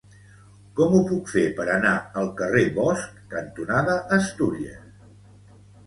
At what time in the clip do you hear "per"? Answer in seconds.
1.59-1.67